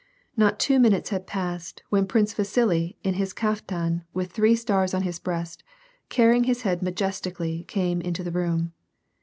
[0.35, 4.95] Not two minutes had passed, when Prince Vasili in his kaf tan, with three stars
[4.95, 5.63] on liis breast,
[6.09, 8.73] carrying his head majesti cally, came into the room.